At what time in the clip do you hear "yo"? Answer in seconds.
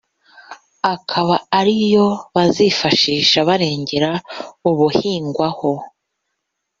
1.93-2.07